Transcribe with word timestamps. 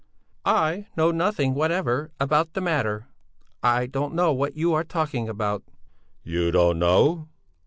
"I 0.45 0.87
know 0.97 1.11
nothing 1.11 1.53
whatever 1.53 2.09
about 2.19 2.53
the 2.53 2.61
matter; 2.61 3.05
I 3.61 3.85
don't 3.85 4.15
know 4.15 4.33
what 4.33 4.57
you 4.57 4.73
are 4.73 4.83
talking 4.83 5.29
about." 5.29 5.61
"You 6.23 6.49
don't 6.49 6.79
know?" 6.79 7.29